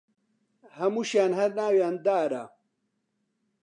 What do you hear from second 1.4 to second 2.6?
ناویان دارە